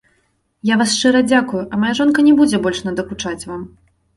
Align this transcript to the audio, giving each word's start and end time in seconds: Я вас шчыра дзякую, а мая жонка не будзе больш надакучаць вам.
Я 0.69 0.77
вас 0.81 0.93
шчыра 0.95 1.21
дзякую, 1.27 1.63
а 1.73 1.79
мая 1.83 1.91
жонка 1.99 2.27
не 2.31 2.35
будзе 2.43 2.63
больш 2.65 2.83
надакучаць 2.89 3.45
вам. 3.53 3.61